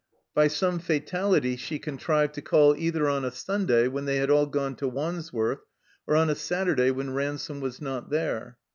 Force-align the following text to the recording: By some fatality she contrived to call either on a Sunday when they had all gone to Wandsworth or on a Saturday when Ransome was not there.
By 0.33 0.47
some 0.47 0.79
fatality 0.79 1.55
she 1.55 1.77
contrived 1.77 2.33
to 2.33 2.41
call 2.41 2.75
either 2.75 3.07
on 3.07 3.23
a 3.23 3.29
Sunday 3.29 3.87
when 3.87 4.05
they 4.05 4.15
had 4.15 4.31
all 4.31 4.47
gone 4.47 4.73
to 4.77 4.87
Wandsworth 4.87 5.59
or 6.07 6.15
on 6.15 6.27
a 6.27 6.33
Saturday 6.33 6.89
when 6.89 7.13
Ransome 7.13 7.59
was 7.59 7.79
not 7.79 8.09
there. 8.09 8.57